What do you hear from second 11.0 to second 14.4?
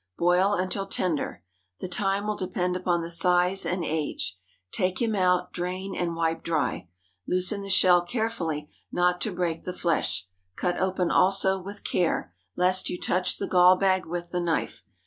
also with care, lest you touch the gall bag with the